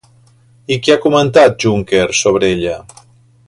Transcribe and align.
I 0.75 0.77
què 0.87 0.95
ha 0.95 1.01
comentat 1.03 1.61
Juncker 1.65 2.03
sobre 2.23 2.51
ella? 2.57 2.77